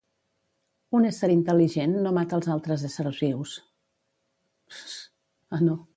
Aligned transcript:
Un 0.99 1.05
ésser 1.09 1.29
intel·ligent 1.33 1.93
no 2.05 2.13
mata 2.19 2.39
els 2.41 2.49
altres 2.55 2.87
éssers 2.89 3.23
vius 3.27 3.57